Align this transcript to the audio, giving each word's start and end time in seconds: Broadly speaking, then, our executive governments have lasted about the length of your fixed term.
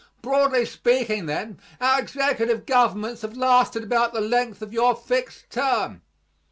Broadly 0.23 0.65
speaking, 0.65 1.27
then, 1.27 1.59
our 1.79 1.99
executive 1.99 2.65
governments 2.65 3.21
have 3.21 3.37
lasted 3.37 3.83
about 3.83 4.13
the 4.13 4.19
length 4.19 4.63
of 4.63 4.73
your 4.73 4.95
fixed 4.95 5.47
term. 5.51 6.01